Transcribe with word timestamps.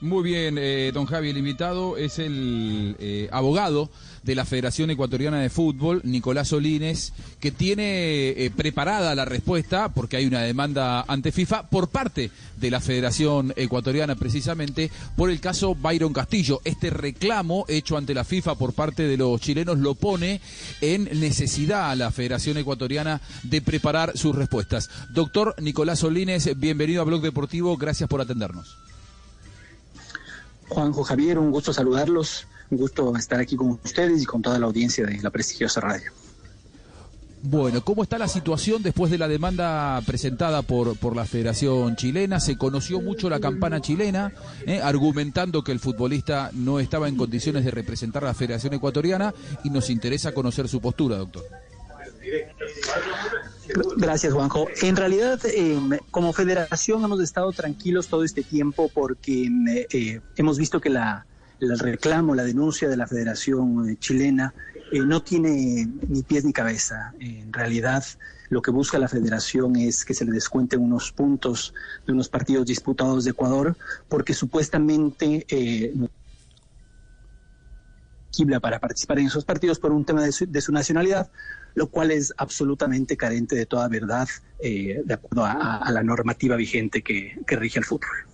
Muy 0.00 0.22
bien, 0.22 0.58
eh, 0.60 0.92
don 0.94 1.06
Javi, 1.06 1.30
el 1.30 1.38
invitado 1.38 1.96
es 1.96 2.20
el 2.20 2.94
eh, 3.00 3.28
abogado 3.32 3.90
de 4.22 4.36
la 4.36 4.44
Federación 4.44 4.90
Ecuatoriana 4.90 5.40
de 5.40 5.50
Fútbol, 5.50 6.02
Nicolás 6.04 6.48
Solines, 6.48 7.12
que 7.40 7.50
tiene 7.50 8.28
eh, 8.28 8.52
preparada 8.54 9.16
la 9.16 9.24
respuesta, 9.24 9.88
porque 9.88 10.16
hay 10.16 10.26
una 10.26 10.42
demanda 10.42 11.04
ante 11.08 11.32
FIFA, 11.32 11.68
por 11.68 11.88
parte 11.88 12.30
de 12.58 12.70
la 12.70 12.78
Federación 12.78 13.52
Ecuatoriana, 13.56 14.14
precisamente, 14.14 14.88
por 15.16 15.30
el 15.30 15.40
caso 15.40 15.74
Byron 15.74 16.12
Castillo. 16.12 16.60
Este 16.62 16.90
reclamo 16.90 17.64
hecho 17.66 17.96
ante 17.96 18.14
la 18.14 18.22
FIFA 18.22 18.54
por 18.54 18.74
parte 18.74 19.02
de 19.02 19.16
los 19.16 19.40
chilenos 19.40 19.78
lo 19.78 19.96
pone 19.96 20.40
en 20.80 21.08
necesidad 21.18 21.90
a 21.90 21.96
la 21.96 22.12
Federación 22.12 22.56
Ecuatoriana 22.56 23.20
de 23.42 23.62
preparar 23.62 24.16
sus 24.16 24.36
respuestas. 24.36 24.90
Doctor 25.10 25.56
Nicolás 25.60 25.98
Solines, 25.98 26.56
bienvenido 26.56 27.02
a 27.02 27.04
Blog 27.04 27.20
Deportivo, 27.20 27.76
gracias 27.76 28.08
por 28.08 28.20
atendernos. 28.20 28.87
Juanjo 30.68 31.04
Javier, 31.04 31.38
un 31.38 31.50
gusto 31.50 31.72
saludarlos, 31.72 32.46
un 32.70 32.78
gusto 32.78 33.16
estar 33.16 33.40
aquí 33.40 33.56
con 33.56 33.78
ustedes 33.82 34.22
y 34.22 34.26
con 34.26 34.42
toda 34.42 34.58
la 34.58 34.66
audiencia 34.66 35.06
de 35.06 35.20
la 35.20 35.30
prestigiosa 35.30 35.80
radio. 35.80 36.12
Bueno, 37.42 37.84
¿cómo 37.84 38.02
está 38.02 38.18
la 38.18 38.26
situación 38.26 38.82
después 38.82 39.12
de 39.12 39.18
la 39.18 39.28
demanda 39.28 40.00
presentada 40.04 40.62
por, 40.62 40.96
por 40.96 41.14
la 41.14 41.24
Federación 41.24 41.94
Chilena? 41.94 42.40
Se 42.40 42.58
conoció 42.58 43.00
mucho 43.00 43.30
la 43.30 43.38
campana 43.38 43.80
chilena, 43.80 44.32
eh, 44.66 44.80
argumentando 44.82 45.62
que 45.62 45.70
el 45.70 45.78
futbolista 45.78 46.50
no 46.52 46.80
estaba 46.80 47.06
en 47.08 47.16
condiciones 47.16 47.64
de 47.64 47.70
representar 47.70 48.24
a 48.24 48.28
la 48.28 48.34
Federación 48.34 48.74
Ecuatoriana 48.74 49.32
y 49.62 49.70
nos 49.70 49.88
interesa 49.88 50.32
conocer 50.32 50.68
su 50.68 50.80
postura, 50.80 51.16
doctor. 51.16 51.44
Gracias, 53.96 54.32
Juanjo. 54.32 54.66
En 54.82 54.96
realidad, 54.96 55.40
eh, 55.44 55.78
como 56.10 56.32
federación 56.32 57.04
hemos 57.04 57.20
estado 57.20 57.52
tranquilos 57.52 58.08
todo 58.08 58.24
este 58.24 58.42
tiempo 58.42 58.90
porque 58.92 59.48
eh, 59.90 60.20
hemos 60.36 60.58
visto 60.58 60.80
que 60.80 60.90
la, 60.90 61.26
el 61.60 61.78
reclamo, 61.78 62.34
la 62.34 62.44
denuncia 62.44 62.88
de 62.88 62.96
la 62.96 63.06
Federación 63.06 63.96
Chilena 63.98 64.54
eh, 64.92 65.00
no 65.00 65.22
tiene 65.22 65.88
ni 66.08 66.22
pies 66.22 66.44
ni 66.44 66.52
cabeza. 66.52 67.12
en 67.20 67.52
realidad, 67.52 68.04
lo 68.50 68.62
que 68.62 68.70
busca 68.70 68.98
la 68.98 69.08
Federación 69.08 69.76
es 69.76 70.04
que 70.04 70.14
se 70.14 70.24
le 70.24 70.32
descuenten 70.32 70.80
unos 70.80 71.12
puntos 71.12 71.74
de 72.06 72.12
unos 72.12 72.28
partidos 72.28 72.66
disputados 72.66 73.24
de 73.24 73.30
Ecuador 73.30 73.76
porque 74.08 74.34
supuestamente 74.34 75.44
eh, 75.48 75.94
para 78.60 78.78
participar 78.78 79.18
en 79.18 79.26
esos 79.26 79.44
partidos 79.44 79.78
por 79.78 79.92
un 79.92 80.04
tema 80.04 80.22
de 80.22 80.32
su, 80.32 80.46
de 80.46 80.60
su 80.60 80.72
nacionalidad, 80.72 81.30
lo 81.74 81.88
cual 81.88 82.10
es 82.10 82.32
absolutamente 82.36 83.16
carente 83.16 83.56
de 83.56 83.66
toda 83.66 83.88
verdad 83.88 84.28
eh, 84.60 85.02
de 85.04 85.14
acuerdo 85.14 85.44
a, 85.44 85.90
la 85.90 86.02
normativa 86.02 86.56
vigente 86.56 87.02
que, 87.02 87.38
que 87.46 87.56
rige 87.56 87.78
el 87.78 87.84
fútbol. 87.84 88.28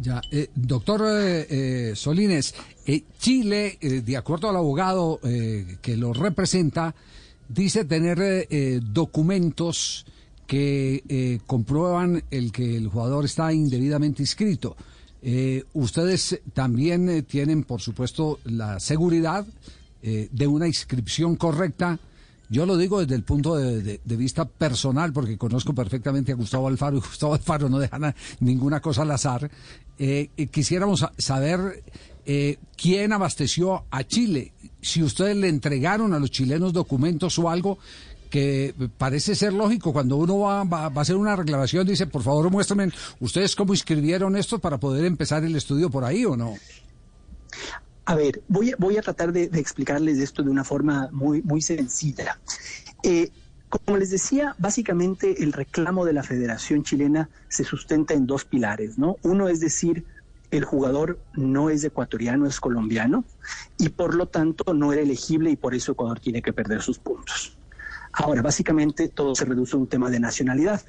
Ya, 0.00 0.20
eh, 0.30 0.48
doctor 0.54 1.02
eh, 1.06 1.46
eh 1.48 1.92
Solines, 1.96 2.54
eh, 2.86 3.04
Chile, 3.18 3.78
de 3.80 4.16
acuerdo 4.16 4.50
al 4.50 4.56
abogado 4.56 5.18
que 5.22 5.96
lo 5.96 6.12
representa, 6.12 6.94
dice 7.48 7.84
tener 7.84 8.48
documentos 8.82 10.06
que 10.46 11.40
comprueban 11.46 12.22
el 12.30 12.52
que 12.52 12.76
el 12.76 12.88
jugador 12.88 13.24
está 13.24 13.52
indebidamente 13.52 14.22
inscrito. 14.22 14.76
Eh, 15.28 15.64
ustedes 15.72 16.40
también 16.54 17.08
eh, 17.08 17.22
tienen, 17.22 17.64
por 17.64 17.80
supuesto, 17.80 18.38
la 18.44 18.78
seguridad 18.78 19.44
eh, 20.00 20.28
de 20.30 20.46
una 20.46 20.68
inscripción 20.68 21.34
correcta. 21.34 21.98
Yo 22.48 22.64
lo 22.64 22.76
digo 22.76 23.00
desde 23.00 23.16
el 23.16 23.24
punto 23.24 23.56
de, 23.56 24.00
vista 24.04 24.44
personal, 24.44 25.12
porque 25.12 25.36
conozco 25.36 25.74
perfectamente 25.74 26.30
a 26.30 26.36
Gustavo 26.36 26.68
Alfaro 26.68 26.98
y 26.98 27.00
Gustavo 27.00 27.34
Alfaro 27.34 27.68
no 27.68 27.80
deja 27.80 28.14
ninguna 28.38 28.78
cosa 28.78 29.02
al 29.02 29.10
azar. 29.10 29.50
quisiéramos 30.52 31.04
saber 31.18 31.82
quién 32.76 33.12
abasteció 33.12 33.82
a 33.90 34.04
Chile, 34.04 34.52
si 34.80 35.02
ustedes 35.02 35.36
le 35.36 35.48
entregaron 35.48 36.14
a 36.14 36.20
los 36.20 36.30
chilenos 36.30 36.72
documentos 36.72 37.36
o 37.40 37.50
algo 37.50 37.78
que 38.36 38.74
parece 38.98 39.34
ser 39.34 39.54
lógico 39.54 39.94
cuando 39.94 40.18
uno 40.18 40.40
va, 40.40 40.60
a 40.60 41.00
hacer 41.00 41.16
una 41.16 41.34
reclamación, 41.34 41.86
dice, 41.86 42.06
por 42.06 42.22
favor 42.22 42.50
muéstrenme 42.50 42.92
ustedes 43.18 43.56
cómo 43.56 43.72
inscribieron 43.72 44.36
esto 44.36 44.58
para 44.58 44.76
poder 44.76 45.06
empezar 45.06 45.42
el 45.42 45.56
estudio 45.56 45.88
por 45.88 46.04
ahí 46.04 46.26
o 46.26 46.36
no. 46.36 46.52
A 48.04 48.14
ver, 48.14 48.42
voy, 48.46 48.74
voy 48.76 48.98
a 48.98 49.00
tratar 49.00 49.32
de, 49.32 49.44
explicarles 49.44 50.18
esto 50.18 50.42
de 50.42 50.50
una 50.50 50.64
forma 50.64 51.08
muy, 51.12 51.40
muy 51.40 51.62
sencilla. 51.62 52.38
Eh, 53.02 53.30
como 53.70 53.96
les 53.96 54.10
decía, 54.10 54.54
básicamente 54.58 55.42
el 55.42 55.54
reclamo 55.54 56.04
de 56.04 56.12
la 56.12 56.22
Federación 56.22 56.82
Chilena 56.82 57.30
se 57.48 57.64
sustenta 57.64 58.12
en 58.12 58.26
dos 58.26 58.44
pilares, 58.44 58.98
¿no? 58.98 59.16
Uno 59.22 59.48
es 59.48 59.60
decir, 59.60 60.04
el 60.50 60.66
jugador 60.66 61.18
no 61.32 61.70
es 61.70 61.82
ecuatoriano, 61.84 62.46
es 62.46 62.60
colombiano, 62.60 63.24
y 63.78 63.88
por 63.88 64.14
lo 64.14 64.26
tanto 64.26 64.74
no 64.74 64.92
era 64.92 65.00
elegible 65.00 65.50
y 65.50 65.56
por 65.56 65.74
eso 65.74 65.92
Ecuador 65.92 66.20
tiene 66.20 66.42
que 66.42 66.52
perder 66.52 66.82
sus 66.82 66.98
puntos. 66.98 67.56
Ahora, 68.18 68.40
básicamente 68.40 69.08
todo 69.08 69.34
se 69.34 69.44
reduce 69.44 69.76
a 69.76 69.78
un 69.78 69.88
tema 69.88 70.08
de 70.08 70.18
nacionalidad. 70.18 70.80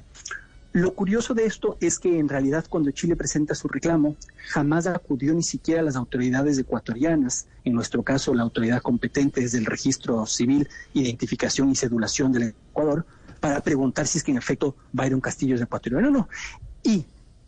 Lo 0.72 0.94
curioso 0.94 1.34
de 1.34 1.44
esto 1.44 1.76
es 1.78 1.98
que 1.98 2.18
en 2.18 2.26
realidad 2.26 2.64
cuando 2.68 2.90
Chile 2.90 3.16
presenta 3.16 3.54
su 3.54 3.68
reclamo, 3.68 4.16
jamás 4.48 4.86
acudió 4.86 5.34
ni 5.34 5.42
siquiera 5.42 5.82
a 5.82 5.84
las 5.84 5.94
autoridades 5.94 6.58
ecuatorianas, 6.58 7.46
en 7.64 7.74
nuestro 7.74 8.02
caso 8.02 8.32
la 8.32 8.44
autoridad 8.44 8.80
competente 8.80 9.42
desde 9.42 9.58
el 9.58 9.66
registro 9.66 10.24
civil, 10.24 10.68
identificación 10.94 11.70
y 11.70 11.76
cedulación 11.76 12.32
del 12.32 12.54
Ecuador, 12.70 13.04
para 13.40 13.60
preguntar 13.60 14.06
si 14.06 14.18
es 14.18 14.24
que 14.24 14.30
en 14.30 14.38
efecto 14.38 14.74
Byron 14.92 15.20
Castillo 15.20 15.54
es 15.54 15.60
ecuatoriano 15.60 16.08
o 16.08 16.10
no. 16.10 16.28
Y 16.82 17.04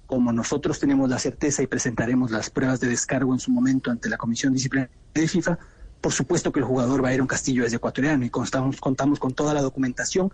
como 0.06 0.30
nosotros 0.30 0.78
tenemos 0.78 1.08
la 1.08 1.18
certeza 1.18 1.62
y 1.62 1.66
presentaremos 1.66 2.30
las 2.30 2.50
pruebas 2.50 2.80
de 2.80 2.88
descargo 2.88 3.32
en 3.32 3.40
su 3.40 3.50
momento 3.50 3.90
ante 3.90 4.10
la 4.10 4.18
Comisión 4.18 4.52
Disciplinaria 4.52 4.92
de 5.14 5.26
FIFA, 5.26 5.58
por 6.00 6.12
supuesto 6.12 6.50
que 6.52 6.60
el 6.60 6.64
jugador 6.64 7.02
Byron 7.02 7.26
Castillo 7.26 7.64
es 7.64 7.72
ecuatoriano 7.72 8.24
y 8.24 8.30
contamos, 8.30 8.80
contamos 8.80 9.18
con 9.18 9.32
toda 9.32 9.52
la 9.52 9.60
documentación. 9.60 10.30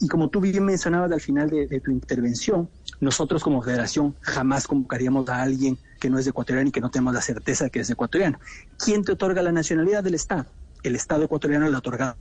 Y 0.00 0.08
como 0.08 0.28
tú 0.28 0.40
bien 0.40 0.64
mencionabas 0.64 1.12
al 1.12 1.20
final 1.20 1.50
de, 1.50 1.66
de, 1.66 1.80
tu 1.80 1.90
intervención, 1.90 2.68
nosotros 3.00 3.42
como 3.42 3.62
federación 3.62 4.14
jamás 4.20 4.66
convocaríamos 4.66 5.28
a 5.28 5.42
alguien 5.42 5.78
que 5.98 6.08
no 6.08 6.18
es 6.18 6.26
ecuatoriano 6.26 6.68
y 6.68 6.72
que 6.72 6.80
no 6.80 6.90
tenemos 6.90 7.14
la 7.14 7.20
certeza 7.20 7.64
de 7.64 7.70
que 7.70 7.80
es 7.80 7.90
ecuatoriano. 7.90 8.38
¿Quién 8.78 9.04
te 9.04 9.12
otorga 9.12 9.42
la 9.42 9.52
nacionalidad 9.52 10.02
del 10.02 10.14
Estado? 10.14 10.46
El 10.82 10.96
Estado 10.96 11.24
ecuatoriano 11.24 11.68
le 11.68 11.76
otorga 11.76 12.16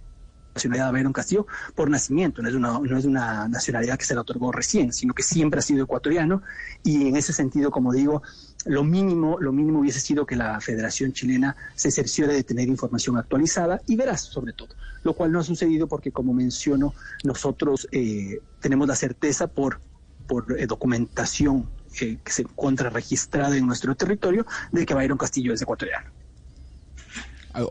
nacionalidad 0.59 0.89
a 0.89 0.91
Byron 0.91 1.13
Castillo 1.13 1.47
por 1.73 1.89
nacimiento, 1.89 2.41
no 2.41 2.49
es, 2.49 2.55
una, 2.55 2.79
no 2.79 2.97
es 2.97 3.05
una 3.05 3.47
nacionalidad 3.47 3.97
que 3.97 4.05
se 4.05 4.13
le 4.13 4.19
otorgó 4.19 4.51
recién, 4.51 4.91
sino 4.91 5.13
que 5.13 5.23
siempre 5.23 5.59
ha 5.59 5.63
sido 5.63 5.83
ecuatoriano. 5.85 6.41
Y 6.83 7.07
en 7.07 7.15
ese 7.15 7.31
sentido, 7.31 7.71
como 7.71 7.93
digo, 7.93 8.21
lo 8.65 8.83
mínimo, 8.83 9.37
lo 9.39 9.53
mínimo 9.53 9.79
hubiese 9.79 10.01
sido 10.01 10.25
que 10.25 10.35
la 10.35 10.59
Federación 10.59 11.13
Chilena 11.13 11.55
se 11.75 11.91
cerciore 11.91 12.33
de 12.33 12.43
tener 12.43 12.67
información 12.67 13.17
actualizada 13.17 13.81
y 13.87 13.95
veraz 13.95 14.21
sobre 14.21 14.53
todo, 14.53 14.75
lo 15.03 15.13
cual 15.13 15.31
no 15.31 15.39
ha 15.39 15.43
sucedido 15.43 15.87
porque, 15.87 16.11
como 16.11 16.33
menciono, 16.33 16.93
nosotros 17.23 17.87
eh, 17.91 18.39
tenemos 18.59 18.87
la 18.87 18.95
certeza 18.95 19.47
por, 19.47 19.79
por 20.27 20.59
eh, 20.59 20.67
documentación 20.67 21.69
eh, 22.01 22.17
que 22.23 22.31
se 22.31 22.41
encuentra 22.41 22.89
registrada 22.89 23.55
en 23.55 23.65
nuestro 23.65 23.95
territorio 23.95 24.45
de 24.71 24.85
que 24.85 24.93
Byron 24.93 25.17
Castillo 25.17 25.53
es 25.53 25.61
ecuatoriano. 25.61 26.18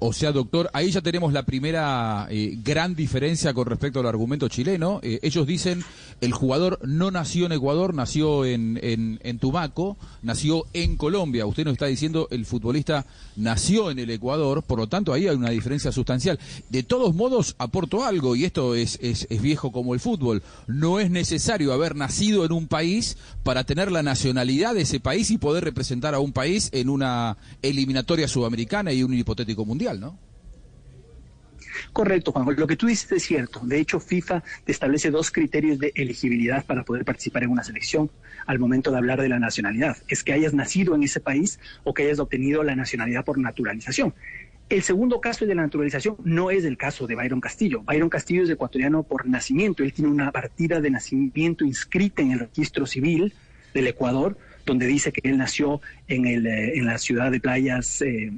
O 0.01 0.13
sea, 0.13 0.33
doctor, 0.33 0.69
ahí 0.73 0.91
ya 0.91 1.01
tenemos 1.01 1.33
la 1.33 1.45
primera 1.45 2.27
eh, 2.31 2.59
gran 2.65 2.97
diferencia 2.97 3.55
con 3.55 3.67
respecto 3.67 4.01
al 4.01 4.07
argumento 4.07 4.49
chileno. 4.49 4.99
Eh, 5.05 5.21
ellos 5.23 5.47
dicen, 5.47 5.85
el 6.21 6.33
jugador 6.33 6.81
no 6.83 7.13
nació 7.13 7.47
en 7.47 7.53
Ecuador, 7.53 7.95
nació 7.95 8.45
en, 8.45 8.79
en, 8.83 9.21
en, 9.23 9.39
Tumaco, 9.39 9.97
nació 10.21 10.65
en 10.73 10.97
Colombia. 10.97 11.47
Usted 11.47 11.65
nos 11.65 11.75
está 11.75 11.87
diciendo, 11.87 12.27
el 12.33 12.45
futbolista 12.45 13.07
nació 13.37 13.93
en 13.93 14.01
el 14.01 14.11
Ecuador, 14.11 14.65
por 14.65 14.81
lo 14.81 14.89
tanto 14.89 15.13
ahí 15.13 15.29
hay 15.29 15.37
una 15.37 15.51
diferencia 15.51 15.93
sustancial. 15.93 16.41
De 16.71 16.83
todos 16.83 17.15
modos, 17.15 17.55
aporto 17.59 18.05
algo, 18.05 18.35
y 18.35 18.45
esto 18.45 18.75
es, 18.75 18.99
es, 19.01 19.29
es 19.31 19.41
viejo 19.41 19.71
como 19.71 19.95
el 19.95 20.01
fútbol. 20.01 20.43
No 20.67 20.99
es 20.99 21.09
necesario 21.11 21.73
haber 21.73 21.95
nacido 21.95 22.45
en 22.45 22.51
un 22.51 22.67
país 22.67 23.17
para 23.45 23.63
tener 23.63 23.93
la 23.93 24.03
nacionalidad 24.03 24.75
de 24.75 24.83
ese 24.83 24.99
país 24.99 25.31
y 25.31 25.39
poder 25.39 25.63
representar 25.63 26.15
a 26.15 26.19
un 26.19 26.33
país 26.33 26.69
en 26.73 26.89
una 26.89 27.37
eliminatoria 27.63 28.27
sudamericana 28.27 28.93
y 28.93 29.05
un 29.05 29.15
hipotético 29.15 29.68
mundial, 29.69 30.01
¿no? 30.01 30.19
Correcto, 31.93 32.33
Juan. 32.33 32.47
Lo 32.57 32.67
que 32.67 32.77
tú 32.77 32.87
dices 32.87 33.11
es 33.13 33.23
cierto. 33.23 33.61
De 33.63 33.79
hecho, 33.79 34.01
FIFA 34.01 34.43
establece 34.67 35.11
dos 35.11 35.31
criterios 35.31 35.79
de 35.79 35.93
elegibilidad 35.95 36.65
para 36.65 36.85
poder 36.85 37.05
participar 37.05 37.45
en 37.45 37.51
una 37.51 37.65
selección 37.65 38.11
al 38.47 38.59
momento 38.59 38.91
de 38.91 38.99
hablar 38.99 39.21
de 39.21 39.29
la 39.29 39.39
nacionalidad. 39.39 39.97
Es 40.09 40.25
que 40.25 40.33
hayas 40.33 40.55
nacido 40.55 40.95
en 40.95 41.03
ese 41.03 41.21
país 41.21 41.61
o 41.85 41.95
que 41.95 42.05
hayas 42.05 42.19
obtenido 42.19 42.63
la 42.63 42.75
nacionalidad 42.75 43.25
por 43.25 43.39
naturalización. 43.39 44.15
El 44.69 44.83
segundo 44.83 45.21
caso 45.21 45.47
de 45.47 45.55
la 45.55 45.63
naturalización 45.63 46.17
no 46.25 46.51
es 46.51 46.65
el 46.65 46.77
caso 46.77 47.07
de 47.07 47.15
Byron 47.15 47.41
Castillo. 47.41 47.83
Byron 47.85 48.11
Castillo 48.11 48.43
es 48.43 48.51
ecuatoriano 48.51 49.03
por 49.03 49.27
nacimiento. 49.27 49.83
Él 49.83 49.95
tiene 49.95 50.11
una 50.11 50.31
partida 50.31 50.81
de 50.81 50.91
nacimiento 50.91 51.65
inscrita 51.65 52.21
en 52.21 52.33
el 52.33 52.41
registro 52.41 52.85
civil 52.85 53.33
del 53.73 53.87
Ecuador, 53.87 54.37
donde 54.67 54.87
dice 54.87 55.11
que 55.11 55.27
él 55.27 55.39
nació 55.39 55.81
en, 56.07 56.27
el, 56.27 56.47
eh, 56.47 56.77
en 56.77 56.85
la 56.85 56.99
ciudad 56.99 57.31
de 57.31 57.41
Playas, 57.41 58.03
eh, 58.03 58.31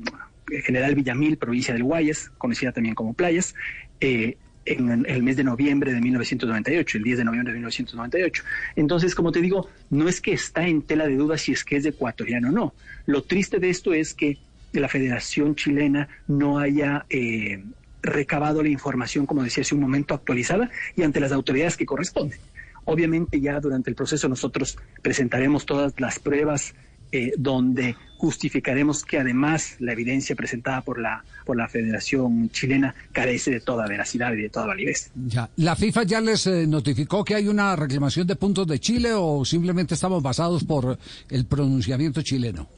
General 0.64 0.94
Villamil, 0.94 1.36
provincia 1.36 1.74
del 1.74 1.84
Guayas, 1.84 2.30
conocida 2.38 2.72
también 2.72 2.94
como 2.94 3.14
Playas, 3.14 3.54
eh, 4.00 4.36
en 4.66 5.06
el 5.06 5.22
mes 5.22 5.36
de 5.36 5.44
noviembre 5.44 5.92
de 5.92 6.00
1998, 6.00 6.98
el 6.98 7.04
10 7.04 7.18
de 7.18 7.24
noviembre 7.24 7.52
de 7.52 7.58
1998. 7.58 8.44
Entonces, 8.76 9.14
como 9.14 9.32
te 9.32 9.40
digo, 9.40 9.68
no 9.88 10.08
es 10.08 10.20
que 10.20 10.32
está 10.32 10.66
en 10.66 10.82
tela 10.82 11.06
de 11.06 11.16
duda 11.16 11.38
si 11.38 11.52
es 11.52 11.64
que 11.64 11.76
es 11.76 11.86
ecuatoriano 11.86 12.48
o 12.48 12.52
no. 12.52 12.74
Lo 13.06 13.22
triste 13.22 13.58
de 13.58 13.70
esto 13.70 13.94
es 13.94 14.14
que 14.14 14.38
la 14.72 14.88
Federación 14.88 15.56
Chilena 15.56 16.08
no 16.28 16.58
haya 16.58 17.06
eh, 17.10 17.64
recabado 18.02 18.62
la 18.62 18.68
información, 18.68 19.26
como 19.26 19.42
decía 19.42 19.62
hace 19.62 19.74
un 19.74 19.80
momento, 19.80 20.14
actualizada 20.14 20.70
y 20.96 21.02
ante 21.02 21.20
las 21.20 21.32
autoridades 21.32 21.76
que 21.76 21.86
corresponden. 21.86 22.38
Obviamente 22.84 23.40
ya 23.40 23.60
durante 23.60 23.90
el 23.90 23.96
proceso 23.96 24.28
nosotros 24.28 24.78
presentaremos 25.02 25.66
todas 25.66 25.98
las 25.98 26.18
pruebas 26.18 26.74
eh, 27.12 27.32
donde 27.36 27.96
justificaremos 28.18 29.04
que 29.04 29.18
además 29.18 29.76
la 29.78 29.92
evidencia 29.92 30.36
presentada 30.36 30.82
por 30.82 31.00
la 31.00 31.24
por 31.50 31.56
la 31.56 31.68
Federación 31.68 32.48
Chilena 32.50 32.94
carece 33.10 33.50
de 33.50 33.60
toda 33.60 33.88
veracidad 33.88 34.32
y 34.34 34.42
de 34.42 34.50
toda 34.50 34.66
validez. 34.66 35.10
Ya. 35.26 35.50
¿La 35.56 35.74
FIFA 35.74 36.02
ya 36.04 36.20
les 36.20 36.46
eh, 36.46 36.66
notificó 36.66 37.24
que 37.24 37.34
hay 37.34 37.48
una 37.48 37.74
reclamación 37.74 38.26
de 38.26 38.36
puntos 38.36 38.68
de 38.68 38.78
Chile 38.78 39.12
o 39.14 39.44
simplemente 39.44 39.94
estamos 39.94 40.22
basados 40.22 40.62
por 40.62 40.96
el 41.28 41.46
pronunciamiento 41.46 42.22
chileno? 42.22 42.68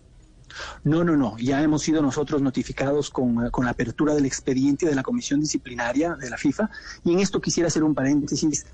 No, 0.84 1.05
no, 1.05 1.17
no. 1.17 1.37
Ya 1.38 1.62
hemos 1.62 1.82
sido 1.82 2.00
nosotros 2.00 2.40
notificados 2.40 3.11
con, 3.11 3.50
con, 3.50 3.64
la 3.64 3.73
apertura 3.73 4.14
del 4.14 4.26
expediente 4.26 4.87
de 4.87 4.94
la 4.94 5.02
Comisión 5.02 5.40
Disciplinaria 5.40 6.14
de 6.14 6.31
la 6.31 6.38
FIFA. 6.38 6.70
Y 7.05 7.12
en 7.12 7.20
esto 7.20 7.40
quisiera 7.40 7.69
hacer 7.69 7.82
un 7.82 7.94
paréntesis. 7.94 8.67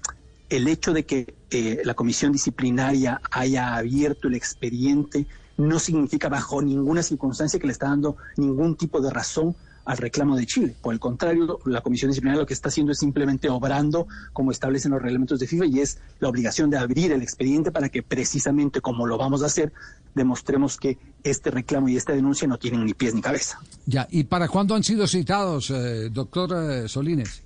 El 0.49 0.67
hecho 0.69 0.93
de 0.93 1.05
que 1.05 1.35
eh, 1.51 1.83
la 1.85 1.95
Comisión 1.95 2.33
Disciplinaria 2.33 3.21
haya 3.31 3.75
abierto 3.75 4.29
el 4.29 4.35
expediente 4.35 5.27
no 5.59 5.79
significa 5.79 6.29
bajo 6.29 6.63
ninguna 6.63 7.03
circunstancia 7.03 7.61
que 7.61 7.67
le 7.67 7.73
está 7.73 7.89
dando 7.89 8.17
ningún 8.37 8.77
tipo 8.77 9.01
de 9.01 9.11
razón 9.11 9.55
al 9.85 9.97
reclamo 9.97 10.37
de 10.37 10.45
Chile. 10.45 10.77
Por 10.83 10.93
el 10.93 11.01
contrario, 11.01 11.59
la 11.65 11.81
Comisión 11.81 12.11
Disciplinaria 12.11 12.43
lo 12.43 12.47
que 12.47 12.53
está 12.53 12.69
haciendo 12.69 12.93
es 12.93 12.99
simplemente 12.99 13.49
obrando 13.49 14.07
como 14.35 14.53
establecen 14.53 14.93
los 14.93 15.01
reglamentos 15.01 15.41
de 15.41 15.47
FIFA 15.47 15.67
y 15.67 15.81
es 15.81 15.99
la 16.21 16.29
obligación 16.29 16.69
de 16.69 16.77
abrir 16.77 17.11
el 17.11 17.23
expediente 17.23 17.73
para 17.73 17.89
que 17.89 18.03
precisamente 18.03 18.83
como 18.83 19.07
lo 19.07 19.17
vamos 19.17 19.43
a 19.43 19.47
hacer, 19.47 19.73
demostremos 20.15 20.77
que 20.77 20.99
este 21.25 21.51
reclamo 21.51 21.89
y 21.89 21.97
esta 21.97 22.13
denuncia 22.13 22.47
no 22.47 22.59
tienen 22.59 22.85
ni 22.85 22.93
pies 22.93 23.15
ni 23.15 23.23
cabeza. 23.23 23.61
Ya, 23.87 24.07
¿y 24.11 24.25
para 24.25 24.47
cuándo 24.47 24.75
han 24.75 24.85
sido 24.85 25.07
citados, 25.07 25.71
eh, 25.71 26.11
doctor 26.11 26.51
eh, 26.55 26.87
Solines? 26.87 27.43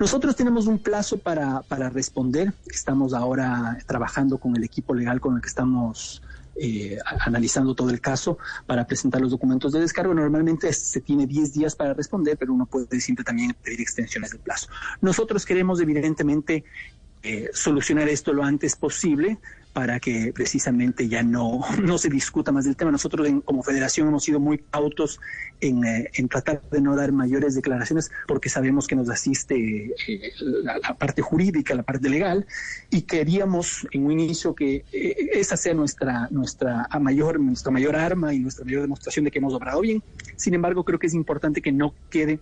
Nosotros 0.00 0.34
tenemos 0.34 0.66
un 0.66 0.80
plazo 0.80 1.18
para, 1.18 1.62
para 1.62 1.90
responder. 1.90 2.52
Estamos 2.66 3.14
ahora 3.14 3.78
trabajando 3.86 4.38
con 4.38 4.56
el 4.56 4.64
equipo 4.64 4.94
legal 4.94 5.20
con 5.20 5.36
el 5.36 5.42
que 5.42 5.48
estamos 5.48 6.22
eh, 6.56 6.98
analizando 7.20 7.74
todo 7.74 7.90
el 7.90 8.00
caso 8.00 8.38
para 8.66 8.86
presentar 8.86 9.20
los 9.20 9.30
documentos 9.30 9.72
de 9.72 9.80
descargo. 9.80 10.14
Normalmente 10.14 10.72
se 10.72 11.00
tiene 11.00 11.26
10 11.26 11.52
días 11.52 11.76
para 11.76 11.94
responder, 11.94 12.36
pero 12.38 12.52
uno 12.52 12.66
puede 12.66 13.00
siempre 13.00 13.24
también 13.24 13.54
pedir 13.62 13.80
extensiones 13.80 14.30
del 14.30 14.40
plazo. 14.40 14.68
Nosotros 15.00 15.44
queremos 15.44 15.80
evidentemente 15.80 16.64
eh, 17.22 17.50
solucionar 17.52 18.08
esto 18.08 18.32
lo 18.32 18.42
antes 18.42 18.76
posible 18.76 19.38
para 19.72 20.00
que 20.00 20.32
precisamente 20.32 21.08
ya 21.08 21.22
no, 21.22 21.60
no 21.82 21.98
se 21.98 22.08
discuta 22.08 22.52
más 22.52 22.64
del 22.64 22.76
tema. 22.76 22.90
Nosotros 22.90 23.28
como 23.44 23.62
federación 23.62 24.08
hemos 24.08 24.24
sido 24.24 24.40
muy 24.40 24.58
cautos 24.58 25.20
en, 25.60 25.84
eh, 25.84 26.10
en, 26.14 26.28
tratar 26.28 26.62
de 26.70 26.80
no 26.80 26.96
dar 26.96 27.12
mayores 27.12 27.54
declaraciones 27.54 28.10
porque 28.26 28.48
sabemos 28.48 28.86
que 28.86 28.96
nos 28.96 29.08
asiste 29.10 29.94
eh, 30.08 30.32
la, 30.38 30.94
parte 30.94 31.22
jurídica, 31.22 31.74
la 31.74 31.82
parte 31.82 32.08
legal 32.08 32.46
y 32.90 33.02
queríamos 33.02 33.86
en 33.92 34.06
un 34.06 34.12
inicio 34.12 34.54
que 34.54 34.84
eh, 34.92 35.30
esa 35.34 35.56
sea 35.56 35.74
nuestra, 35.74 36.28
nuestra, 36.30 36.88
mayor, 37.00 37.38
nuestra 37.40 37.70
mayor 37.70 37.96
arma 37.96 38.34
y 38.34 38.40
nuestra 38.40 38.64
mayor 38.64 38.82
demostración 38.82 39.24
de 39.24 39.30
que 39.30 39.38
hemos 39.38 39.54
obrado 39.54 39.80
bien. 39.80 40.02
Sin 40.36 40.54
embargo, 40.54 40.84
creo 40.84 40.98
que 40.98 41.06
es 41.06 41.14
importante 41.14 41.62
que 41.62 41.72
no 41.72 41.94
quede 42.10 42.40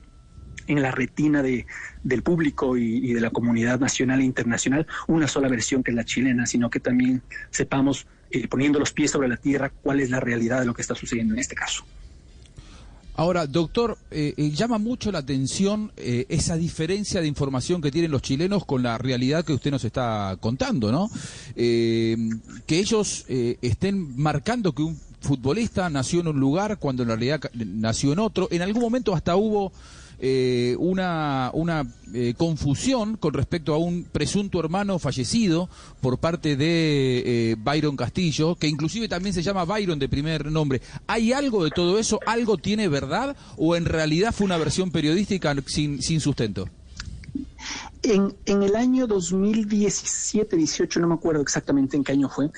en 0.68 0.82
la 0.82 0.92
retina 0.92 1.42
de, 1.42 1.66
del 2.04 2.22
público 2.22 2.76
y, 2.76 3.12
de 3.12 3.20
la 3.20 3.30
comunidad 3.30 3.80
nacional 3.80 4.20
e 4.20 4.24
internacional 4.24 4.86
una 5.08 5.26
sola 5.26 5.48
versión 5.48 5.82
que 5.82 5.90
es 5.90 5.96
la 5.96 6.04
chilena, 6.04 6.46
sino 6.46 6.70
que 6.70 6.78
también 6.78 7.22
sepamos, 7.50 8.06
eh, 8.30 8.46
poniendo 8.46 8.78
los 8.78 8.92
pies 8.92 9.10
sobre 9.10 9.28
la 9.28 9.36
tierra, 9.36 9.72
cuál 9.82 10.00
es 10.00 10.10
la 10.10 10.20
realidad 10.20 10.60
de 10.60 10.66
lo 10.66 10.74
que 10.74 10.82
está 10.82 10.94
sucediendo 10.94 11.34
en 11.34 11.40
este 11.40 11.54
caso. 11.54 11.84
Ahora, 13.14 13.48
doctor, 13.48 13.98
eh, 14.12 14.34
eh, 14.36 14.50
llama 14.50 14.78
mucho 14.78 15.10
la 15.10 15.18
atención 15.18 15.90
esa 15.96 16.56
diferencia 16.56 17.20
de 17.20 17.26
información 17.26 17.82
que 17.82 17.90
tienen 17.90 18.12
los 18.12 18.22
chilenos 18.22 18.64
con 18.64 18.84
la 18.84 18.96
realidad 18.96 19.44
que 19.44 19.52
usted 19.52 19.72
nos 19.72 19.82
está 19.84 20.36
contando, 20.38 20.92
¿no? 20.92 21.10
que 21.56 22.28
ellos 22.78 23.24
estén 23.26 24.16
marcando 24.16 24.72
que 24.72 24.82
un 24.82 24.96
futbolista 25.20 25.90
nació 25.90 26.20
en 26.20 26.28
un 26.28 26.38
lugar 26.38 26.78
cuando 26.78 27.02
en 27.02 27.08
realidad 27.08 27.40
nació 27.54 28.12
en 28.12 28.20
otro. 28.20 28.46
En 28.52 28.62
algún 28.62 28.82
momento 28.82 29.14
hasta 29.14 29.34
hubo 29.34 29.72
eh, 30.20 30.74
una, 30.80 31.50
una 31.54 31.86
eh, 32.12 32.34
confusión 32.36 33.16
con 33.16 33.34
respecto 33.34 33.72
a 33.72 33.78
un 33.78 34.02
presunto 34.02 34.58
hermano 34.58 34.98
fallecido 34.98 35.68
por 36.00 36.18
parte 36.18 36.56
de 36.56 37.52
eh, 37.52 37.56
Byron 37.56 37.96
Castillo, 37.96 38.56
que 38.56 38.66
inclusive 38.66 39.08
también 39.08 39.32
se 39.32 39.42
llama 39.42 39.64
Byron 39.64 40.00
de 40.00 40.08
primer 40.08 40.50
nombre. 40.50 40.82
¿Hay 41.06 41.32
algo 41.32 41.62
de 41.62 41.70
todo 41.70 42.00
eso? 42.00 42.18
¿Algo 42.26 42.58
tiene 42.58 42.88
verdad? 42.88 43.36
¿O 43.56 43.76
en 43.76 43.84
realidad 43.84 44.34
fue 44.34 44.46
una 44.46 44.58
versión 44.58 44.90
periodística 44.90 45.54
sin, 45.66 46.02
sin 46.02 46.20
sustento? 46.20 46.68
En, 48.02 48.34
en 48.46 48.64
el 48.64 48.74
año 48.74 49.06
2017-18, 49.06 51.00
no 51.00 51.06
me 51.06 51.14
acuerdo 51.14 51.42
exactamente 51.42 51.96
en 51.96 52.02
qué 52.02 52.12
año 52.12 52.28
fue, 52.28 52.50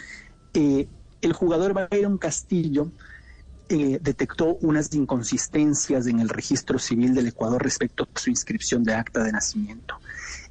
el 0.55 1.33
jugador 1.35 1.75
Byron 1.91 2.17
Castillo 2.17 2.91
eh, 3.73 4.01
detectó 4.03 4.57
unas 4.63 4.93
inconsistencias 4.95 6.09
en 6.09 6.19
el 6.19 6.29
registro 6.29 6.81
civil 6.81 7.15
del 7.15 7.29
Ecuador 7.29 7.63
respecto 7.63 8.09
a 8.13 8.19
su 8.19 8.29
inscripción 8.29 8.83
de 8.83 8.95
acta 8.95 9.23
de 9.23 9.31
nacimiento. 9.31 9.95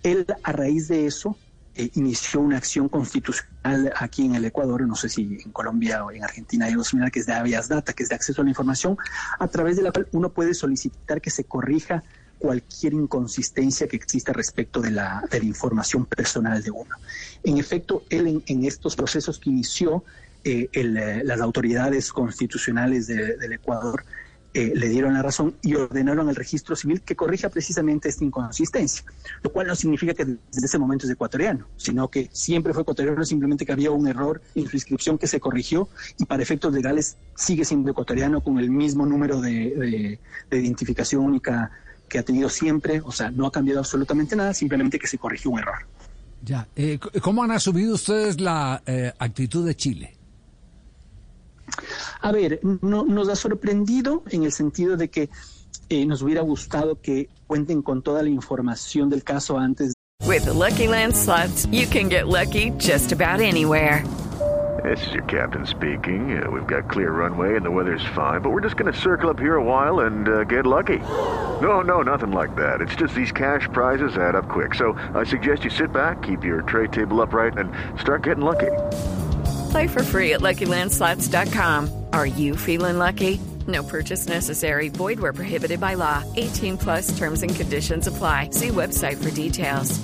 Él, 0.04 0.25
a 0.42 0.54
raíz 0.54 0.88
de 0.88 1.06
eso, 1.06 1.36
eh, 1.75 1.92
inició 1.95 2.39
una 2.39 2.56
acción 2.56 2.88
constitucional 2.88 3.92
aquí 3.98 4.25
en 4.25 4.36
el 4.36 4.45
Ecuador, 4.45 4.88
no 4.88 4.95
sé 4.95 5.10
si 5.10 5.38
en 5.44 5.51
Colombia 5.51 6.06
o 6.06 6.12
en 6.12 6.24
Argentina 6.24 6.66
hay 6.66 6.71
algo 6.71 6.86
similar, 6.86 7.12
que 7.12 7.19
es 7.19 7.25
de 7.25 7.33
habeas 7.33 7.68
data, 7.68 7.92
que 7.92 8.04
es 8.04 8.10
de 8.10 8.16
acceso 8.16 8.42
a 8.42 8.45
la 8.45 8.51
información, 8.51 8.98
a 9.38 9.48
través 9.50 9.75
de 9.75 9.84
la 9.84 9.91
cual 9.91 10.08
uno 10.13 10.29
puede 10.29 10.53
solicitar 10.53 11.20
que 11.20 11.29
se 11.29 11.44
corrija 11.44 12.03
cualquier 12.38 12.94
inconsistencia 12.94 13.89
que 13.89 13.98
exista 13.98 14.32
respecto 14.32 14.79
de 14.79 14.91
la, 14.91 15.27
información 15.41 16.05
personal 16.05 16.63
de 16.63 16.72
uno. 16.72 16.96
En 17.44 17.58
efecto, 17.58 18.03
él 18.10 18.41
en 18.48 18.63
estos 18.63 18.96
procesos 18.96 19.39
que 19.39 19.50
inició, 19.50 20.05
eh, 20.43 20.69
el, 20.74 20.98
eh, 20.98 21.24
las 21.24 21.41
autoridades 21.41 22.12
constitucionales 22.12 23.08
de, 23.08 23.38
del 23.38 23.53
Ecuador 23.53 24.03
eh, 24.53 24.74
le 24.75 24.89
dieron 24.89 25.13
la 25.13 25.22
razón 25.22 25.55
y 25.62 25.75
ordenaron 25.75 26.27
al 26.27 26.36
registro 26.36 26.75
civil 26.75 27.01
que 27.01 27.15
corrija 27.15 27.50
precisamente 27.50 28.10
esta 28.10 28.24
inconsistencia, 28.24 29.03
lo 29.43 29.51
cual 29.51 29.67
no 29.67 29.75
significa 29.75 30.15
que 30.15 30.25
desde 30.25 30.65
ese 30.65 30.79
momento 30.79 31.05
es 31.05 31.12
ecuatoriano, 31.12 31.67
sino 31.77 32.08
que 32.08 32.29
siempre 32.31 32.74
fue 32.74 32.81
ecuatoriano, 32.81 33.24
simplemente 33.25 33.63
que 33.63 33.72
había 33.72 33.91
un 33.91 34.08
error 34.08 34.41
en 34.55 34.67
su 34.67 34.75
inscripción 34.75 35.19
que 35.19 35.27
se 35.27 35.39
corrigió 35.39 35.88
y 36.17 36.25
para 36.25 36.41
efectos 36.41 36.74
legales 36.74 37.17
sigue 37.36 37.63
siendo 37.63 37.91
ecuatoriano 37.91 38.41
con 38.41 38.58
el 38.58 38.72
mismo 38.72 39.05
número 39.05 39.39
de, 39.39 39.51
de, 39.51 40.19
de 40.50 40.58
identificación 40.58 41.24
única 41.24 41.72
que 42.10 42.17
ha 42.17 42.24
tenido 42.24 42.50
siempre, 42.50 43.01
o 43.05 43.12
sea, 43.12 43.29
no 43.29 43.46
ha 43.46 43.51
cambiado 43.51 43.81
absolutamente 43.81 44.36
nada, 44.36 44.55
simplemente 44.55 44.98
que 44.98 45.05
se 45.05 45.19
corrigió 45.19 45.51
un 45.51 45.60
error. 45.60 45.86
Ya, 46.41 46.67
eh, 46.75 46.98
¿cómo 47.22 47.43
han 47.43 47.51
asumido 47.51 47.93
ustedes 47.93 48.39
la 48.41 48.81
eh, 48.86 49.13
actitud 49.19 49.65
de 49.65 49.75
Chile? 49.75 50.15
A 52.22 52.32
ver, 52.32 52.60
no, 52.82 53.06
nos 53.06 53.30
ha 53.30 53.36
sorprendido 53.36 54.24
en 54.30 54.44
el 54.44 54.52
sentido 54.52 54.98
de 54.98 55.10
que 55.10 55.30
eh, 55.90 56.06
nos 56.06 56.22
hubiera 56.22 56.42
gustado 56.42 57.00
que 57.02 57.30
cuenten 57.48 57.82
con 57.82 58.02
toda 58.02 58.22
la 58.24 58.30
información 58.30 59.10
del 59.10 59.24
caso 59.24 59.58
antes. 59.58 59.94
With 60.26 60.46
the 60.46 60.54
Lucky 60.54 60.88
Land 60.88 61.16
slots, 61.16 61.66
you 61.72 61.88
can 61.88 62.10
get 62.10 62.28
lucky 62.28 62.72
just 62.78 63.12
about 63.12 63.40
anywhere. 63.40 64.04
This 64.84 65.08
is 65.08 65.14
your 65.14 65.24
captain 65.24 65.66
speaking. 65.66 66.42
Uh, 66.42 66.50
we've 66.50 66.68
got 66.68 66.90
clear 66.90 67.12
runway 67.12 67.56
and 67.56 67.66
the 67.66 67.72
weather's 67.72 68.06
fine, 68.16 68.42
but 68.42 68.52
we're 68.52 68.62
just 68.62 68.78
going 68.78 68.92
to 68.92 68.98
circle 68.98 69.30
up 69.30 69.40
here 69.40 69.56
a 69.56 69.64
while 69.64 70.02
and 70.02 70.30
uh, 70.30 70.44
get 70.46 70.66
lucky. 70.66 71.00
No, 71.62 71.82
no, 71.82 72.02
nothing 72.02 72.32
like 72.32 72.56
that. 72.56 72.82
It's 72.82 72.96
just 72.96 73.14
these 73.14 73.32
cash 73.32 73.68
prizes 73.74 74.16
add 74.16 74.36
up 74.36 74.48
quick. 74.48 74.76
So 74.76 74.94
I 75.14 75.26
suggest 75.26 75.64
you 75.64 75.70
sit 75.70 75.92
back, 75.92 76.22
keep 76.22 76.44
your 76.44 76.62
tray 76.62 76.88
table 76.88 77.22
upright, 77.22 77.58
and 77.58 77.72
start 78.00 78.24
getting 78.24 78.44
lucky. 78.44 78.72
Play 79.72 79.88
for 79.88 80.04
free 80.04 80.34
at 80.34 80.42
LuckyLandSlots.com. 80.42 82.06
Are 82.14 82.26
you 82.26 82.56
feeling 82.56 82.98
lucky? 82.98 83.40
No 83.68 83.84
purchase 83.84 84.28
necessary. 84.28 84.90
Void 84.90 85.20
where 85.20 85.34
prohibited 85.34 85.80
by 85.80 85.96
law. 85.96 86.24
18 86.38 86.78
plus 86.78 87.18
terms 87.18 87.44
and 87.44 87.56
conditions 87.56 88.08
apply. 88.08 88.50
See 88.52 88.70
website 88.70 89.18
for 89.18 89.32
details. 89.32 90.00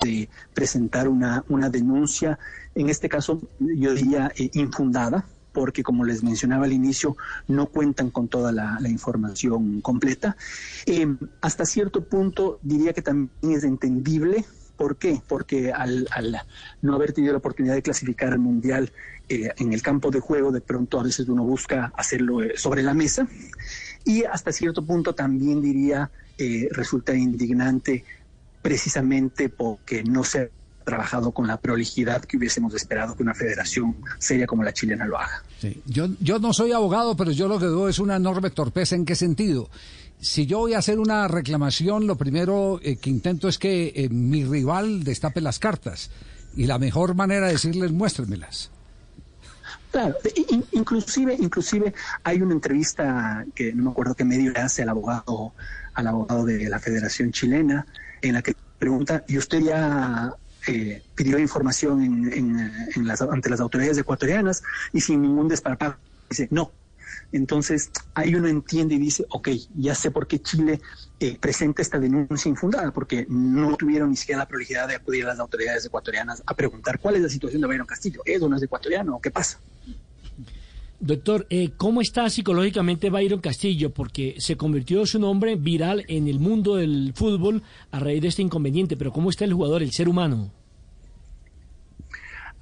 de 0.00 0.30
presentar 0.54 1.08
una, 1.08 1.44
una 1.50 1.68
denuncia, 1.68 2.38
en 2.74 2.88
este 2.88 3.06
caso 3.08 3.38
yo 3.58 3.92
diría 3.92 4.32
eh, 4.34 4.50
infundada, 4.54 5.26
porque 5.52 5.82
como 5.82 6.04
les 6.04 6.22
mencionaba 6.22 6.64
al 6.64 6.72
inicio, 6.72 7.16
no 7.48 7.66
cuentan 7.66 8.10
con 8.10 8.28
toda 8.28 8.50
la, 8.50 8.78
la 8.80 8.88
información 8.88 9.82
completa. 9.82 10.36
Eh, 10.86 11.06
hasta 11.42 11.66
cierto 11.66 12.04
punto 12.04 12.58
diría 12.62 12.92
que 12.92 13.02
también 13.02 13.30
es 13.42 13.64
entendible. 13.64 14.44
¿Por 14.80 14.96
qué? 14.96 15.20
Porque 15.28 15.72
al, 15.72 16.08
al 16.10 16.40
no 16.80 16.94
haber 16.94 17.12
tenido 17.12 17.34
la 17.34 17.38
oportunidad 17.38 17.74
de 17.74 17.82
clasificar 17.82 18.32
al 18.32 18.38
Mundial 18.38 18.90
eh, 19.28 19.50
en 19.58 19.74
el 19.74 19.82
campo 19.82 20.10
de 20.10 20.20
juego, 20.20 20.52
de 20.52 20.62
pronto 20.62 20.98
a 20.98 21.02
veces 21.02 21.28
uno 21.28 21.44
busca 21.44 21.92
hacerlo 21.94 22.42
eh, 22.42 22.54
sobre 22.56 22.82
la 22.82 22.94
mesa. 22.94 23.28
Y 24.06 24.24
hasta 24.24 24.52
cierto 24.52 24.82
punto 24.82 25.14
también 25.14 25.60
diría, 25.60 26.10
eh, 26.38 26.66
resulta 26.70 27.14
indignante 27.14 28.04
precisamente 28.62 29.50
porque 29.50 30.02
no 30.02 30.24
se 30.24 30.40
ha 30.40 30.48
trabajado 30.82 31.32
con 31.32 31.46
la 31.46 31.60
prolijidad 31.60 32.24
que 32.24 32.38
hubiésemos 32.38 32.72
esperado 32.74 33.14
que 33.14 33.22
una 33.22 33.34
federación 33.34 33.96
seria 34.18 34.46
como 34.46 34.64
la 34.64 34.72
chilena 34.72 35.04
lo 35.04 35.18
haga. 35.18 35.44
Yo, 35.84 36.08
yo 36.20 36.38
no 36.38 36.54
soy 36.54 36.72
abogado, 36.72 37.18
pero 37.18 37.32
yo 37.32 37.48
lo 37.48 37.58
que 37.58 37.66
veo 37.66 37.86
es 37.90 37.98
una 37.98 38.16
enorme 38.16 38.48
torpeza. 38.48 38.96
¿En 38.96 39.04
qué 39.04 39.14
sentido? 39.14 39.68
Si 40.20 40.46
yo 40.46 40.58
voy 40.58 40.74
a 40.74 40.78
hacer 40.78 40.98
una 40.98 41.26
reclamación, 41.28 42.06
lo 42.06 42.16
primero 42.16 42.78
eh, 42.82 42.96
que 42.96 43.08
intento 43.10 43.48
es 43.48 43.58
que 43.58 43.92
eh, 43.94 44.08
mi 44.10 44.44
rival 44.44 45.02
destape 45.02 45.40
las 45.40 45.58
cartas. 45.58 46.10
Y 46.56 46.66
la 46.66 46.78
mejor 46.78 47.14
manera 47.14 47.46
de 47.46 47.52
decirles, 47.52 47.92
muéstrenmelas. 47.92 48.70
Claro, 49.92 50.16
in- 50.50 50.64
inclusive, 50.72 51.34
inclusive 51.38 51.94
hay 52.22 52.42
una 52.42 52.54
entrevista 52.54 53.44
que 53.54 53.72
no 53.72 53.84
me 53.84 53.90
acuerdo 53.90 54.14
qué 54.14 54.24
medio 54.24 54.52
le 54.52 54.60
hace 54.60 54.82
al 54.82 54.90
abogado, 54.90 55.52
al 55.94 56.06
abogado 56.06 56.44
de 56.44 56.68
la 56.68 56.78
Federación 56.78 57.32
Chilena, 57.32 57.86
en 58.22 58.34
la 58.34 58.42
que 58.42 58.54
pregunta, 58.78 59.24
¿y 59.26 59.38
usted 59.38 59.60
ya 59.60 60.32
eh, 60.66 61.02
pidió 61.14 61.38
información 61.38 62.02
en- 62.32 62.72
en 62.94 63.06
las, 63.06 63.22
ante 63.22 63.48
las 63.48 63.60
autoridades 63.60 63.96
ecuatorianas? 63.98 64.62
Y 64.92 65.00
sin 65.00 65.22
ningún 65.22 65.48
desparpajo 65.48 65.96
dice, 66.28 66.46
no. 66.50 66.72
Entonces, 67.32 67.90
ahí 68.14 68.34
uno 68.34 68.48
entiende 68.48 68.94
y 68.94 68.98
dice, 68.98 69.24
ok, 69.30 69.48
ya 69.76 69.94
sé 69.94 70.10
por 70.10 70.26
qué 70.26 70.40
Chile 70.40 70.80
eh, 71.20 71.36
presenta 71.38 71.82
esta 71.82 71.98
denuncia 71.98 72.48
infundada, 72.48 72.90
porque 72.92 73.26
no 73.28 73.76
tuvieron 73.76 74.10
ni 74.10 74.16
siquiera 74.16 74.40
la 74.40 74.48
prolijidad 74.48 74.88
de 74.88 74.96
acudir 74.96 75.24
a 75.24 75.28
las 75.28 75.38
autoridades 75.38 75.84
ecuatorianas 75.84 76.42
a 76.46 76.54
preguntar 76.54 76.98
cuál 76.98 77.16
es 77.16 77.22
la 77.22 77.28
situación 77.28 77.60
de 77.62 77.68
Byron 77.68 77.86
Castillo. 77.86 78.22
¿Es 78.24 78.42
o 78.42 78.48
no 78.48 78.56
es 78.56 78.62
ecuatoriano? 78.62 79.16
¿O 79.16 79.20
qué 79.20 79.30
pasa? 79.30 79.58
Doctor, 81.02 81.46
eh, 81.48 81.70
¿cómo 81.78 82.02
está 82.02 82.28
psicológicamente 82.28 83.08
Byron 83.08 83.40
Castillo? 83.40 83.88
Porque 83.88 84.34
se 84.38 84.56
convirtió 84.56 85.06
su 85.06 85.18
nombre 85.18 85.56
viral 85.56 86.04
en 86.08 86.28
el 86.28 86.38
mundo 86.38 86.76
del 86.76 87.14
fútbol 87.14 87.62
a 87.90 88.00
raíz 88.00 88.20
de 88.20 88.28
este 88.28 88.42
inconveniente, 88.42 88.98
pero 88.98 89.10
¿cómo 89.10 89.30
está 89.30 89.46
el 89.46 89.54
jugador, 89.54 89.82
el 89.82 89.92
ser 89.92 90.10
humano? 90.10 90.52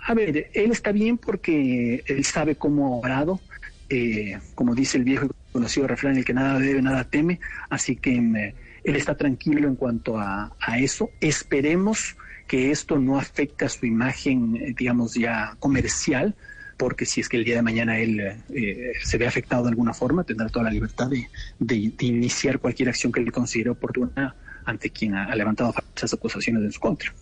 A 0.07 0.14
ver, 0.14 0.50
él 0.55 0.71
está 0.71 0.93
bien 0.93 1.19
porque 1.19 2.05
él 2.07 2.25
sabe 2.25 2.55
cómo 2.55 2.87
ha 2.87 2.97
obrado, 2.99 3.40
eh, 3.88 4.38
como 4.54 4.75
dice 4.75 4.99
el 4.99 5.04
viejo 5.04 5.26
y 5.26 5.52
conocido 5.52 5.87
refrán, 5.87 6.16
el 6.16 6.25
que 6.25 6.35
nada 6.35 6.59
debe, 6.59 6.83
nada 6.83 7.04
teme, 7.04 7.40
así 7.71 7.97
que 7.97 8.21
mm, 8.21 8.37
él 8.85 8.97
está 8.97 9.16
tranquilo 9.16 9.68
en 9.68 9.76
cuanto 9.76 10.18
a, 10.18 10.54
a 10.61 10.78
eso. 10.78 11.11
Esperemos 11.21 12.16
que 12.47 12.71
esto 12.71 12.99
no 12.99 13.18
afecte 13.18 13.64
a 13.64 13.68
su 13.68 13.87
imagen, 13.87 14.57
eh, 14.57 14.75
digamos, 14.76 15.14
ya 15.14 15.57
comercial, 15.59 16.35
porque 16.76 17.07
si 17.07 17.21
es 17.21 17.28
que 17.28 17.37
el 17.37 17.45
día 17.45 17.57
de 17.57 17.62
mañana 17.62 17.99
él 17.99 18.21
eh, 18.21 18.37
eh, 18.50 18.92
se 19.02 19.18
ve 19.18 19.26
afectado 19.26 19.64
de 19.64 19.71
alguna 19.71 19.92
forma, 19.92 20.25
tendrá 20.25 20.49
toda 20.49 20.64
la 20.66 20.71
libertad 20.71 21.11
de 21.59 21.92
iniciar 22.00 22.61
cualquier 22.61 22.88
acción 22.88 23.12
que 23.12 23.21
él 23.21 23.33
considere 23.33 23.71
oportuna 23.71 24.37
ante 24.64 24.90
quien 24.90 25.14
ha, 25.14 25.25
ha 25.25 25.35
levantado 25.35 25.73
falsas 25.73 26.14
acusaciones 26.14 26.62
en 26.62 26.73
su 26.73 26.80
contra. 26.80 27.12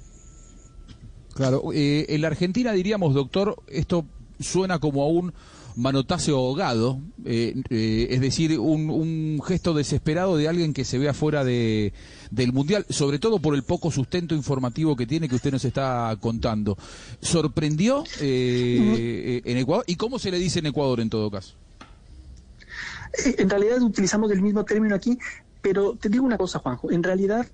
Claro, 1.37 1.71
eh, 1.75 2.07
en 2.09 2.23
la 2.23 2.29
Argentina 2.29 2.73
diríamos, 2.73 3.15
doctor, 3.15 3.63
esto 3.69 4.07
suena 4.41 4.79
como 4.79 5.03
a 5.03 5.09
un 5.09 5.35
manotazo 5.77 6.37
ahogado, 6.37 7.01
eh, 7.25 7.55
eh, 7.71 8.09
es 8.11 8.21
decir, 8.21 8.59
un, 8.59 9.41
gesto 9.47 9.75
desesperado 9.75 10.37
de 10.37 10.49
alguien 10.49 10.73
que 10.73 10.85
se 10.85 10.99
ve 10.99 11.09
afuera 11.09 11.45
de, 11.45 11.93
del 12.31 12.53
Mundial, 12.53 12.85
sobre 12.89 13.19
todo 13.19 13.39
por 13.39 13.55
el 13.55 13.63
poco 13.63 13.91
sustento 13.91 14.35
informativo 14.35 14.97
que 14.97 15.07
tiene 15.07 15.29
que 15.29 15.37
usted 15.37 15.53
nos 15.53 15.65
está 15.65 16.17
contando. 16.21 16.77
¿Sorprendió 17.21 18.05
eh, 18.21 19.43
en 19.45 19.59
Ecuador? 19.59 19.85
¿Y 19.87 19.97
cómo 19.97 20.19
se 20.19 20.31
le 20.31 20.39
dice 20.39 20.59
en 20.59 20.67
Ecuador 20.67 21.01
en 21.01 21.11
todo 21.11 21.31
caso? 21.31 21.55
Eh, 23.25 23.37
En 23.39 23.51
realidad 23.51 23.81
utilizamos 23.83 24.31
el 24.31 24.43
mismo 24.43 24.65
término 24.65 24.95
aquí, 24.95 25.19
pero 25.63 25.97
te 25.97 26.09
digo 26.09 26.25
una 26.25 26.39
cosa, 26.39 26.59
Juanjo. 26.59 26.91
En 26.91 27.03
realidad 27.03 27.47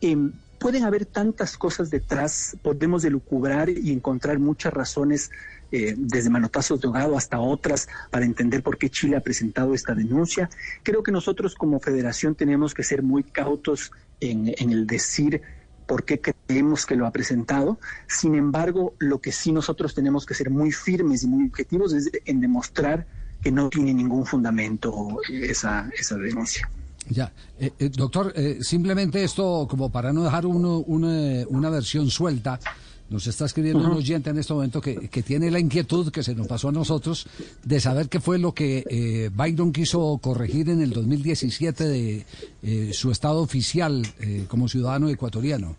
em, 0.00 0.32
pueden 0.60 0.84
haber 0.84 1.06
tantas 1.06 1.56
cosas 1.56 1.90
detrás, 1.90 2.56
podemos 2.62 3.02
delucubrar 3.02 3.70
y 3.70 3.90
encontrar 3.92 4.38
muchas 4.38 4.72
razones, 4.72 5.30
eh, 5.72 5.94
desde 5.96 6.28
manotazos 6.28 6.80
de 6.80 6.86
ahogado 6.86 7.16
hasta 7.16 7.40
otras, 7.40 7.88
para 8.10 8.26
entender 8.26 8.62
por 8.62 8.76
qué 8.76 8.90
Chile 8.90 9.16
ha 9.16 9.20
presentado 9.20 9.72
esta 9.72 9.94
denuncia. 9.94 10.50
Creo 10.82 11.02
que 11.02 11.12
nosotros 11.12 11.54
como 11.54 11.80
federación 11.80 12.34
tenemos 12.34 12.74
que 12.74 12.82
ser 12.82 13.02
muy 13.02 13.24
cautos 13.24 13.90
en, 14.20 14.54
en 14.58 14.70
el 14.70 14.86
decir 14.86 15.40
por 15.86 16.04
qué 16.04 16.20
creemos 16.20 16.84
que 16.84 16.94
lo 16.94 17.06
ha 17.06 17.10
presentado. 17.10 17.80
Sin 18.06 18.34
embargo, 18.34 18.94
lo 18.98 19.18
que 19.18 19.32
sí 19.32 19.52
nosotros 19.52 19.94
tenemos 19.94 20.26
que 20.26 20.34
ser 20.34 20.50
muy 20.50 20.72
firmes 20.72 21.22
y 21.22 21.26
muy 21.26 21.46
objetivos 21.46 21.94
es 21.94 22.10
en 22.26 22.38
demostrar 22.38 23.06
que 23.42 23.50
no 23.50 23.70
tiene 23.70 23.94
ningún 23.94 24.26
fundamento 24.26 25.18
esa, 25.30 25.90
esa 25.98 26.16
denuncia. 26.16 26.68
Ya, 27.08 27.32
Eh, 27.58 27.72
eh, 27.78 27.88
doctor, 27.88 28.32
eh, 28.36 28.58
simplemente 28.60 29.24
esto 29.24 29.66
como 29.68 29.90
para 29.90 30.12
no 30.12 30.22
dejar 30.22 30.46
uno, 30.46 30.78
una, 30.78 31.44
una 31.48 31.70
versión 31.70 32.10
suelta. 32.10 32.60
Nos 33.10 33.26
está 33.26 33.44
escribiendo 33.44 33.80
un 33.80 33.96
oyente 33.96 34.30
en 34.30 34.38
este 34.38 34.54
momento 34.54 34.80
que, 34.80 35.08
que 35.08 35.22
tiene 35.24 35.50
la 35.50 35.58
inquietud 35.58 36.12
que 36.12 36.22
se 36.22 36.32
nos 36.32 36.46
pasó 36.46 36.68
a 36.68 36.72
nosotros 36.72 37.26
de 37.64 37.80
saber 37.80 38.08
qué 38.08 38.20
fue 38.20 38.38
lo 38.38 38.54
que 38.54 38.84
eh, 38.88 39.30
Byron 39.34 39.72
quiso 39.72 40.16
corregir 40.22 40.70
en 40.70 40.80
el 40.80 40.90
2017 40.90 41.88
de 41.88 42.24
eh, 42.62 42.90
su 42.92 43.10
estado 43.10 43.40
oficial 43.40 44.06
eh, 44.20 44.44
como 44.46 44.68
ciudadano 44.68 45.08
ecuatoriano. 45.08 45.76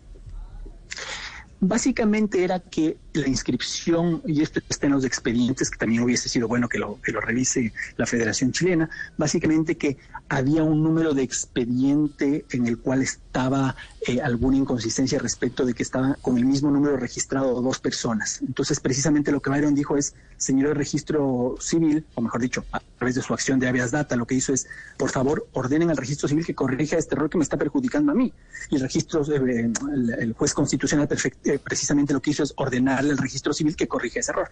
Básicamente 1.60 2.44
era 2.44 2.60
que 2.60 2.98
la 3.14 3.28
inscripción, 3.28 4.22
y 4.26 4.42
esto 4.42 4.60
está 4.68 4.86
en 4.86 4.92
los 4.92 5.04
expedientes, 5.04 5.70
que 5.70 5.78
también 5.78 6.02
hubiese 6.02 6.28
sido 6.28 6.48
bueno 6.48 6.68
que 6.68 6.78
lo, 6.78 7.00
que 7.02 7.12
lo 7.12 7.20
revise 7.20 7.72
la 7.96 8.06
Federación 8.06 8.52
Chilena, 8.52 8.88
básicamente 9.16 9.76
que 9.76 9.98
había 10.28 10.62
un 10.62 10.82
número 10.82 11.12
de 11.12 11.22
expediente 11.22 12.46
en 12.50 12.66
el 12.66 12.78
cual 12.78 13.02
estaba 13.02 13.76
eh, 14.06 14.20
alguna 14.20 14.56
inconsistencia 14.56 15.18
respecto 15.18 15.66
de 15.66 15.74
que 15.74 15.82
estaba 15.82 16.16
con 16.22 16.38
el 16.38 16.46
mismo 16.46 16.70
número 16.70 16.96
registrado 16.96 17.60
dos 17.60 17.78
personas. 17.80 18.40
Entonces, 18.40 18.80
precisamente 18.80 19.30
lo 19.30 19.40
que 19.40 19.50
Byron 19.50 19.74
dijo 19.74 19.96
es, 19.96 20.14
señor 20.36 20.68
de 20.68 20.74
registro 20.74 21.56
civil, 21.60 22.04
o 22.14 22.22
mejor 22.22 22.40
dicho, 22.40 22.64
a 22.72 22.80
través 22.98 23.14
de 23.14 23.22
su 23.22 23.34
acción 23.34 23.60
de 23.60 23.68
habeas 23.68 23.90
data, 23.90 24.16
lo 24.16 24.26
que 24.26 24.34
hizo 24.34 24.52
es, 24.52 24.66
por 24.96 25.10
favor, 25.10 25.46
ordenen 25.52 25.90
al 25.90 25.96
registro 25.96 26.28
civil 26.28 26.46
que 26.46 26.54
corrija 26.54 26.96
este 26.96 27.14
error 27.14 27.28
que 27.28 27.38
me 27.38 27.44
está 27.44 27.56
perjudicando 27.56 28.12
a 28.12 28.14
mí. 28.14 28.32
Y 28.70 28.76
el 28.76 28.82
registro, 28.82 29.22
eh, 29.32 29.70
el, 30.18 30.32
juez 30.32 30.54
constitucional 30.54 31.08
eh, 31.44 31.58
precisamente 31.58 32.12
lo 32.12 32.20
que 32.20 32.30
hizo 32.30 32.42
es 32.42 32.54
ordenarle 32.56 33.01
al 33.10 33.18
registro 33.18 33.52
civil 33.52 33.76
que 33.76 33.88
corrija 33.88 34.20
ese 34.20 34.32
error. 34.32 34.50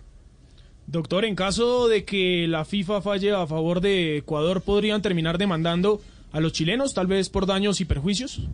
Doctor, 0.86 1.24
en 1.24 1.36
caso 1.36 1.88
de 1.88 2.04
que 2.04 2.46
la 2.48 2.64
FIFA 2.64 3.00
falle 3.00 3.32
a 3.32 3.46
favor 3.46 3.80
de 3.80 4.18
Ecuador, 4.18 4.62
¿podrían 4.62 5.02
terminar 5.02 5.38
demandando 5.38 6.00
a 6.32 6.40
los 6.40 6.52
chilenos, 6.52 6.94
tal 6.94 7.06
vez 7.06 7.28
por 7.28 7.46
daños 7.46 7.80
y 7.80 7.84
perjuicios? 7.84 8.48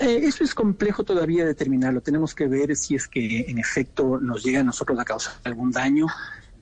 Eh, 0.00 0.20
eso 0.24 0.42
es 0.42 0.54
complejo 0.54 1.04
todavía 1.04 1.44
determinarlo. 1.44 2.00
Tenemos 2.00 2.34
que 2.34 2.48
ver 2.48 2.74
si 2.74 2.96
es 2.96 3.06
que 3.06 3.42
en 3.48 3.58
efecto 3.58 4.18
nos 4.20 4.42
llega 4.42 4.60
a 4.60 4.64
nosotros 4.64 4.98
a 4.98 5.04
causar 5.04 5.34
algún 5.44 5.70
daño. 5.70 6.06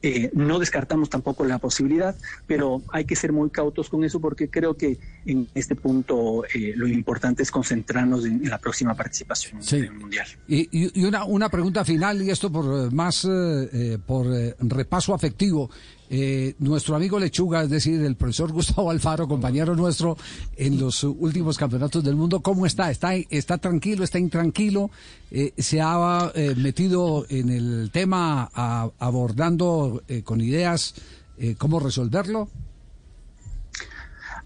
Eh, 0.02 0.30
no 0.34 0.58
descartamos 0.58 1.08
tampoco 1.08 1.44
la 1.44 1.58
posibilidad, 1.58 2.14
pero 2.46 2.82
hay 2.92 3.04
que 3.04 3.16
ser 3.16 3.32
muy 3.32 3.50
cautos 3.50 3.88
con 3.88 4.04
eso 4.04 4.20
porque 4.20 4.50
creo 4.50 4.76
que 4.76 4.98
en 5.26 5.48
este 5.54 5.74
punto 5.76 6.44
eh, 6.54 6.72
lo 6.76 6.86
importante 6.88 7.42
es 7.42 7.50
concentrarnos 7.50 8.24
en, 8.24 8.42
en 8.44 8.50
la 8.50 8.58
próxima 8.58 8.94
participación 8.94 9.62
Sí. 9.62 9.76
en 9.76 9.84
el 9.84 9.92
Mundial. 9.92 10.26
Y, 10.48 10.68
y- 10.70 11.00
y 11.00 11.04
una, 11.04 11.24
una 11.24 11.48
pregunta 11.48 11.84
final, 11.84 12.20
y 12.22 12.30
esto 12.30 12.50
por 12.50 12.64
eh, 12.86 12.90
más 12.94 13.24
eh, 13.24 13.28
eh, 13.72 13.98
por 14.04 14.26
eh, 14.34 14.54
repaso 14.60 15.14
afectivo. 15.14 15.70
Eh, 16.14 16.54
nuestro 16.58 16.94
amigo 16.94 17.18
Lechuga, 17.18 17.62
es 17.62 17.70
decir, 17.70 17.98
el 18.02 18.16
profesor 18.16 18.52
Gustavo 18.52 18.90
Alfaro, 18.90 19.26
compañero 19.26 19.74
nuestro 19.74 20.16
en 20.56 20.78
los 20.78 21.02
últimos 21.04 21.56
campeonatos 21.56 22.04
del 22.04 22.16
mundo, 22.16 22.40
¿cómo 22.40 22.66
está? 22.66 22.90
¿Está, 22.90 23.14
está 23.14 23.56
tranquilo? 23.56 24.04
¿Está 24.04 24.18
intranquilo? 24.18 24.90
Eh, 25.30 25.54
¿Se 25.56 25.80
ha 25.80 26.30
eh, 26.34 26.54
metido 26.56 27.24
en 27.30 27.48
el 27.48 27.90
tema 27.92 28.50
a- 28.52 28.90
abordando 28.98 30.02
eh, 30.08 30.22
con 30.22 30.42
ideas 30.42 30.94
eh, 31.38 31.54
cómo 31.56 31.80
resolverlo? 31.80 32.50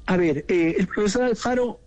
A 0.09 0.17
ver, 0.17 0.45
eh, 0.47 0.77
el 0.79 0.87
profesor 0.87 1.25
Alfaro, 1.25 1.81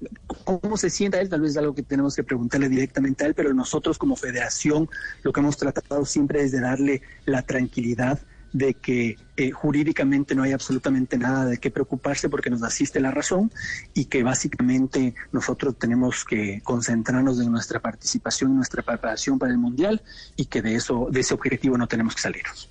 ¿cómo 0.43 0.75
se 0.75 0.89
sienta 0.89 1.21
él? 1.21 1.29
Tal 1.29 1.39
vez 1.39 1.51
es 1.51 1.57
algo 1.57 1.73
que 1.73 1.83
tenemos 1.83 2.17
que 2.17 2.23
preguntarle 2.23 2.67
directamente 2.67 3.23
a 3.23 3.27
él, 3.27 3.33
pero 3.33 3.53
nosotros 3.53 3.97
como 3.97 4.17
federación 4.17 4.89
lo 5.23 5.31
que 5.31 5.39
hemos 5.39 5.55
tratado 5.55 6.05
siempre 6.05 6.43
es 6.43 6.51
de 6.51 6.59
darle 6.59 7.01
la 7.25 7.43
tranquilidad 7.43 8.19
de 8.51 8.73
que 8.73 9.17
eh, 9.38 9.51
jurídicamente 9.51 10.35
no 10.35 10.43
hay 10.43 10.51
absolutamente 10.51 11.17
nada 11.17 11.45
de 11.45 11.59
qué 11.59 11.71
preocuparse 11.71 12.27
porque 12.27 12.49
nos 12.49 12.63
asiste 12.63 12.99
la 12.99 13.11
razón 13.11 13.53
y 13.93 14.05
que 14.05 14.23
básicamente 14.23 15.15
nosotros 15.31 15.77
tenemos 15.77 16.25
que 16.25 16.61
concentrarnos 16.63 17.39
en 17.39 17.51
nuestra 17.51 17.79
participación, 17.79 18.51
en 18.51 18.57
nuestra 18.57 18.83
preparación 18.83 19.39
para 19.39 19.53
el 19.53 19.59
Mundial 19.59 20.01
y 20.35 20.45
que 20.45 20.61
de 20.61 20.75
eso, 20.75 21.07
de 21.09 21.21
ese 21.21 21.33
objetivo 21.33 21.77
no 21.77 21.88
tenemos 21.88 22.15
que 22.15 22.21
salirnos. 22.21 22.69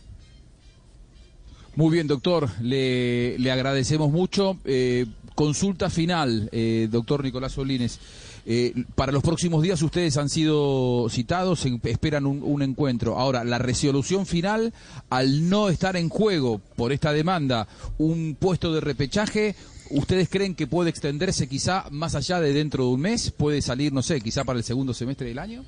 Muy 1.75 1.93
bien, 1.93 2.09
doctor, 2.09 2.51
le, 2.61 3.39
le 3.39 3.53
agradecemos 3.53 4.11
mucho. 4.11 4.59
Eh, 4.65 5.07
consulta 5.39 5.89
final, 5.89 6.49
eh, 6.51 6.89
doctor 6.91 7.23
Nicolás 7.23 7.53
Solines. 7.53 8.01
Eh, 8.45 8.75
para 8.97 9.13
los 9.13 9.23
próximos 9.23 9.63
días 9.63 9.81
ustedes 9.83 10.17
han 10.17 10.29
sido 10.29 11.07
citados, 11.11 11.65
esperan 11.85 12.27
un, 12.27 12.43
un 12.43 12.61
encuentro. 12.63 13.17
Ahora, 13.17 13.45
la 13.45 13.59
resolución 13.59 14.27
final, 14.27 14.75
al 15.11 15.49
no 15.49 15.69
estar 15.69 15.97
en 15.97 16.09
juego 16.09 16.61
por 16.75 16.91
esta 16.91 17.13
demanda 17.13 17.69
un 17.99 18.37
puesto 18.37 18.75
de 18.75 18.81
repechaje, 18.81 19.55
¿ustedes 19.91 20.29
creen 20.29 20.57
que 20.57 20.67
puede 20.67 20.91
extenderse 20.91 21.49
quizá 21.49 21.85
más 21.93 22.17
allá 22.17 22.41
de 22.41 22.53
dentro 22.53 22.87
de 22.87 22.91
un 22.91 23.01
mes? 23.01 23.31
¿Puede 23.31 23.63
salir, 23.63 23.93
no 23.93 24.03
sé, 24.03 24.21
quizá 24.21 24.43
para 24.43 24.59
el 24.59 24.65
segundo 24.65 24.93
semestre 24.93 25.29
del 25.29 25.39
año? 25.39 25.65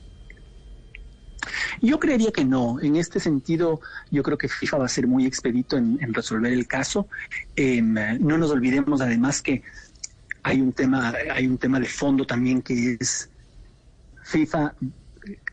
Yo 1.81 1.99
creería 1.99 2.31
que 2.33 2.45
no. 2.45 2.81
En 2.81 2.97
este 2.97 3.21
sentido, 3.21 3.81
yo 4.11 4.23
creo 4.23 4.39
que 4.39 4.49
FIFA 4.49 4.79
va 4.79 4.85
a 4.87 4.89
ser 4.89 5.07
muy 5.07 5.27
expedito 5.27 5.77
en, 5.77 5.99
resolver 6.13 6.53
el 6.53 6.67
caso. 6.67 7.09
Eh, 7.57 7.81
no 7.83 8.39
nos 8.39 8.51
olvidemos 8.51 9.01
además 9.01 9.43
que 9.43 9.63
hay 10.43 10.61
un 10.61 10.73
tema, 10.73 11.15
hay 11.33 11.47
un 11.47 11.59
tema 11.59 11.81
de 11.81 11.87
fondo 11.87 12.27
también 12.27 12.63
que 12.63 12.97
es 12.99 13.31
FIFA. 14.23 14.75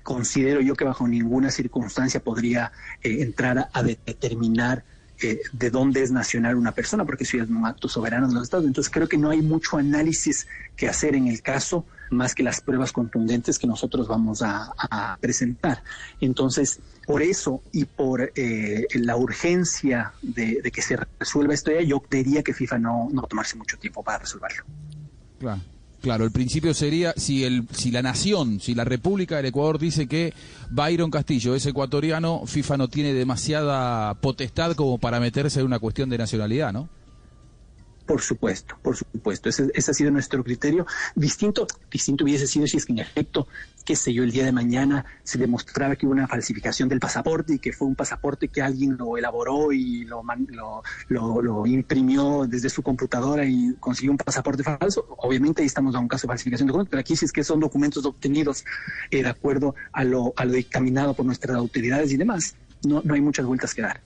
Considero 0.03 0.62
yo 0.62 0.75
que 0.75 0.86
bajo 0.86 1.08
ninguna 1.08 1.51
circunstancia 1.51 2.22
podría 2.22 2.72
eh, 3.01 3.22
entrar 3.22 3.58
a, 3.60 3.70
a 3.74 3.84
de- 3.84 4.00
determinar 4.06 4.86
eh, 5.21 5.41
de 5.51 5.69
dónde 5.69 6.03
es 6.03 6.12
nacional 6.12 6.55
una 6.55 6.71
persona, 6.71 7.05
porque 7.05 7.24
eso 7.24 7.38
ya 7.38 7.43
es 7.43 7.50
un 7.50 7.65
acto 7.65 7.89
soberano 7.89 8.27
de 8.27 8.36
los 8.36 8.43
estados. 8.43 8.65
Entonces 8.65 8.91
creo 8.91 9.07
que 9.07 9.17
no 9.17 9.29
hay 9.29 9.41
mucho 9.41 9.77
análisis 9.77 10.47
que 10.75 10.88
hacer 10.88 11.15
en 11.15 11.27
el 11.27 11.41
caso, 11.41 11.86
más 12.09 12.36
que 12.36 12.43
las 12.43 12.62
pruebas 12.62 12.91
contundentes 12.91 13.59
que 13.59 13.67
nosotros 13.67 14.07
vamos 14.07 14.41
a, 14.41 15.17
presentar. 15.19 15.83
Entonces, 16.21 16.79
por 17.05 17.21
eso 17.21 17.62
y 17.71 17.86
por 17.86 18.31
eh, 18.36 18.88
la 18.93 19.17
urgencia 19.17 20.13
de, 20.21 20.62
que 20.74 20.81
se 20.81 20.97
resuelva 21.19 21.53
esto, 21.53 21.71
ya, 21.71 21.81
yo 21.81 22.01
diría 22.09 22.43
que 22.43 22.53
FIFA 22.53 22.79
no, 22.79 23.09
no 23.12 23.24
a 23.24 23.27
tomarse 23.27 23.57
mucho 23.57 23.77
tiempo 23.77 24.03
para 24.03 24.19
resolverlo. 24.19 24.63
Claro. 25.39 25.62
Claro, 26.01 26.25
el 26.25 26.32
principio 26.32 26.74
sería 26.74 27.13
si 27.18 27.44
el 27.44 27.68
si 27.72 27.89
la 27.92 28.04
nación, 28.04 28.60
si 28.60 28.75
la 28.75 28.84
República 28.84 29.38
del 29.38 29.48
Ecuador 29.48 29.80
dice 29.80 30.08
que 30.08 30.34
Byron 30.70 31.10
Castillo 31.10 31.56
es 31.56 31.66
ecuatoriano, 31.66 32.44
FIFA 32.46 32.77
no 32.77 32.88
tiene 32.88 33.13
demasiada 33.13 34.13
potestad 34.16 34.75
como 34.75 35.00
para 35.00 35.20
meterse 35.20 35.60
en 35.60 35.66
una 35.66 35.80
cuestión 35.80 36.10
de 36.10 36.20
nacionalidad, 36.20 36.72
¿no? 36.72 36.88
Por 38.07 38.21
supuesto, 38.21 38.75
por 38.81 38.95
supuesto. 38.95 39.49
Ese, 39.49 39.69
ese 39.75 39.91
ha 39.91 39.93
sido 39.93 40.09
nuestro 40.11 40.41
criterio. 40.43 40.85
Distinto, 41.13 41.67
distinto 41.91 42.23
hubiese 42.23 42.47
sido 42.47 42.65
si 42.65 42.77
es 42.77 42.85
que 42.85 42.93
en 42.93 42.99
efecto, 42.99 43.47
qué 43.83 43.97
sé 43.97 44.13
yo, 44.13 44.23
el 44.23 44.31
día 44.31 44.45
de 44.45 44.53
mañana 44.53 45.05
se 45.23 45.37
demostraba 45.37 45.97
que 45.97 46.05
hubo 46.05 46.13
una 46.13 46.25
falsificación 46.25 46.87
del 46.87 47.01
pasaporte 47.01 47.55
y 47.55 47.59
que 47.59 47.73
fue 47.73 47.85
un 47.85 47.95
pasaporte 47.95 48.47
que 48.47 48.61
alguien 48.61 48.95
lo 48.97 49.17
elaboró 49.17 49.73
y 49.73 50.05
lo, 50.05 50.23
man- 50.23 50.47
lo, 50.49 50.81
lo- 51.09 51.41
lo 51.41 51.65
imprimió 51.67 52.45
desde 52.47 52.69
su 52.69 52.81
computadora 52.81 53.45
y 53.45 53.75
consiguió 53.79 54.11
un 54.11 54.17
pasaporte 54.17 54.63
falso. 54.63 55.05
Obviamente 55.17 55.61
ahí 55.61 55.67
estamos 55.67 55.93
a 55.93 55.99
un 55.99 56.07
caso 56.07 56.27
de 56.27 56.31
falsificación 56.31 56.67
de 56.67 56.71
documentos, 56.71 56.89
pero 56.91 57.01
aquí 57.01 57.15
sí 57.17 57.25
es 57.25 57.33
que 57.33 57.43
son 57.43 57.59
documentos 57.59 58.05
obtenidos 58.05 58.63
eh, 59.11 59.21
de 59.21 59.27
acuerdo 59.29 59.75
a 59.91 60.05
lo, 60.05 60.33
a 60.37 60.45
lo 60.45 60.53
dictaminado 60.53 61.13
por 61.13 61.25
nuestras 61.25 61.57
autoridades 61.57 62.09
y 62.13 62.15
demás. 62.17 62.55
No, 62.85 63.01
no 63.03 63.13
hay 63.15 63.21
muchas 63.21 63.45
vueltas 63.45 63.73
que 63.73 63.81
dar. 63.81 64.01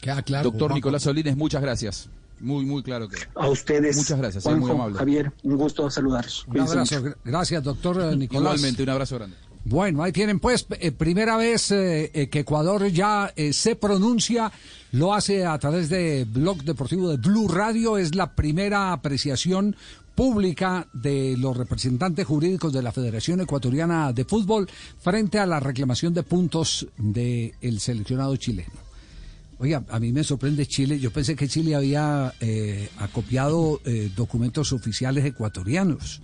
Queda 0.00 0.22
claro. 0.22 0.50
Doctor. 0.50 0.72
Nicolás 0.74 1.02
Solines, 1.02 1.36
muchas 1.36 1.62
gracias. 1.62 2.10
Muy, 2.40 2.64
muy 2.66 2.82
claro 2.82 3.08
que. 3.08 3.16
A 3.34 3.48
ustedes, 3.48 3.96
Muchas 3.96 4.18
gracias, 4.18 4.44
Juanjo, 4.44 4.66
muy 4.66 4.70
amable. 4.70 4.98
Javier, 4.98 5.32
un 5.42 5.56
gusto 5.56 5.90
saludarlos. 5.90 6.44
Un 6.46 6.52
Cuídense 6.52 6.96
abrazo. 6.96 7.18
Gracias, 7.24 7.62
doctor 7.62 8.00
eh, 8.00 8.16
Nicolás. 8.16 8.54
Igualmente, 8.56 8.82
un 8.82 8.88
abrazo 8.90 9.16
grande. 9.16 9.36
Bueno, 9.68 10.04
ahí 10.04 10.12
tienen 10.12 10.38
pues, 10.38 10.64
eh, 10.78 10.92
primera 10.92 11.36
vez 11.36 11.72
eh, 11.72 12.12
eh, 12.14 12.28
que 12.28 12.40
Ecuador 12.40 12.86
ya 12.86 13.32
eh, 13.34 13.52
se 13.52 13.74
pronuncia, 13.74 14.52
lo 14.92 15.12
hace 15.12 15.44
a 15.44 15.58
través 15.58 15.88
de 15.88 16.24
Blog 16.24 16.62
Deportivo 16.62 17.08
de 17.08 17.16
Blue 17.16 17.48
Radio, 17.48 17.98
es 17.98 18.14
la 18.14 18.36
primera 18.36 18.92
apreciación 18.92 19.74
pública 20.14 20.86
de 20.92 21.34
los 21.36 21.56
representantes 21.56 22.24
jurídicos 22.24 22.72
de 22.72 22.82
la 22.82 22.92
Federación 22.92 23.40
Ecuatoriana 23.40 24.12
de 24.12 24.24
Fútbol 24.24 24.68
frente 25.00 25.40
a 25.40 25.46
la 25.46 25.58
reclamación 25.58 26.14
de 26.14 26.22
puntos 26.22 26.86
del 26.96 27.80
seleccionado 27.80 28.36
chileno. 28.36 28.85
Oiga, 29.58 29.84
a 29.88 29.98
mí 29.98 30.12
me 30.12 30.22
sorprende 30.22 30.66
Chile. 30.66 30.98
Yo 30.98 31.10
pensé 31.10 31.34
que 31.34 31.48
Chile 31.48 31.74
había 31.74 32.34
eh, 32.40 32.88
acopiado 32.98 33.80
eh, 33.84 34.10
documentos 34.14 34.72
oficiales 34.72 35.24
ecuatorianos. 35.24 36.20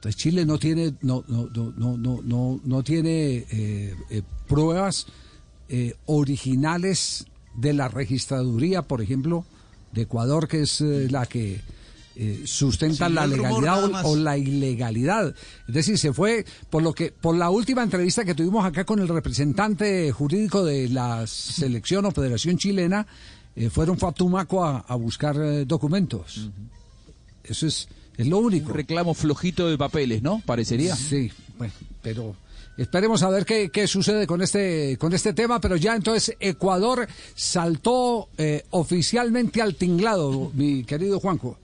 Entonces 0.00 0.16
Chile 0.16 0.46
no 0.46 0.58
tiene 0.58 0.94
no 1.02 1.22
no 1.28 1.50
no 1.52 1.72
no 1.76 2.22
no 2.22 2.60
no, 2.64 2.82
tiene 2.82 3.44
eh, 3.50 3.94
eh, 4.08 4.22
pruebas 4.48 5.06
eh, 5.68 5.94
originales 6.06 7.26
de 7.54 7.74
la 7.74 7.88
registraduría, 7.88 8.80
por 8.80 9.02
ejemplo, 9.02 9.44
de 9.92 10.02
Ecuador, 10.02 10.48
que 10.48 10.62
es 10.62 10.80
la 10.80 11.26
que 11.26 11.60
eh, 12.16 12.42
sustenta 12.44 13.06
Siguió 13.06 13.14
la 13.14 13.26
rumor 13.26 13.62
legalidad 13.62 14.04
o- 14.04 14.16
la 14.16 14.36
ilegalidad. 14.36 15.34
Es 15.68 15.74
decir, 15.74 15.98
se 15.98 16.12
fue 16.12 16.44
por 16.68 16.82
lo 16.82 16.92
que 16.92 17.12
por 17.12 17.36
la 17.36 17.50
última 17.50 17.82
entrevista 17.82 18.24
que 18.24 18.34
tuvimos 18.34 18.64
acá 18.64 18.84
con 18.84 18.98
el 19.00 19.08
representante 19.08 20.10
jurídico 20.12 20.64
de 20.64 20.88
la 20.88 21.26
selección 21.26 22.04
o 22.06 22.10
Federación 22.10 22.58
Chilena, 22.58 23.06
eh, 23.56 23.70
fueron 23.70 23.98
fue 23.98 24.08
a 24.08 24.12
Tumaco 24.12 24.64
a, 24.64 24.78
a 24.80 24.94
buscar 24.96 25.36
eh, 25.40 25.64
documentos. 25.64 26.48
Eso 27.44 27.66
es 27.66 27.88
es 28.16 28.26
lo 28.26 28.38
único. 28.38 28.68
Un 28.70 28.74
reclamo 28.76 29.14
flojito 29.14 29.68
de 29.70 29.78
papeles, 29.78 30.20
¿no? 30.22 30.42
Parecería. 30.44 30.94
Sí, 30.94 31.32
bueno, 31.56 31.72
pero 32.02 32.36
esperemos 32.76 33.22
a 33.22 33.30
ver 33.30 33.46
qué, 33.46 33.70
qué 33.70 33.86
sucede 33.86 34.26
con 34.26 34.42
este, 34.42 34.98
con 34.98 35.14
este 35.14 35.32
tema, 35.32 35.58
pero 35.58 35.76
ya 35.76 35.94
entonces 35.96 36.36
Ecuador 36.38 37.06
saltó 37.34 38.28
eh, 38.36 38.64
oficialmente 38.70 39.62
al 39.62 39.74
tinglado, 39.74 40.50
mi 40.54 40.84
querido 40.84 41.18
Juanjo. 41.18 41.58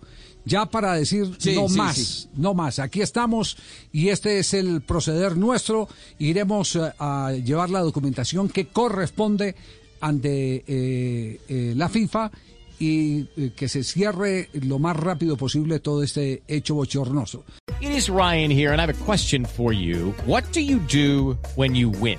Ya 0.47 0.65
para 0.65 0.95
decir 0.95 1.35
Sí, 1.39 1.55
no 1.57 1.69
sí, 1.69 1.77
más, 1.77 1.97
sí. 1.97 2.29
no 2.37 2.55
más. 2.55 2.79
Aquí 2.79 3.03
estamos 3.03 3.59
y 3.93 4.09
este 4.09 4.39
es 4.39 4.55
el 4.55 4.81
proceder 4.81 5.37
nuestro. 5.37 5.89
Iremos 6.19 6.77
eh, 6.77 6.93
a 6.99 7.33
llevar 7.33 7.69
la 7.69 7.81
documentación 7.81 8.49
que 8.49 8.69
corresponde 8.69 9.55
ante 10.01 10.65
eh, 10.67 11.41
eh, 11.49 11.73
la 11.77 11.89
FIFA 11.89 12.31
y 12.79 13.27
eh, 13.37 13.53
que 13.57 13.69
se 13.69 13.83
cierre 13.83 14.49
lo 14.53 14.79
más 14.79 14.97
rápido 14.97 15.37
posible 15.37 15.81
todo 15.81 16.03
este 16.03 16.43
hecho 16.47 16.75
bochornoso. 16.75 17.45
It 17.81 17.91
is 17.91 18.09
Ryan 18.09 18.51
here, 18.51 18.73
and 18.73 18.81
I 18.81 18.85
have 18.87 18.91
a 18.95 19.05
question 19.05 19.45
for 19.45 19.73
you. 19.73 20.15
What 20.27 20.45
do 20.53 20.61
you 20.61 20.79
do 20.91 21.37
when 21.57 21.75
you 21.75 21.91
win? 21.91 22.19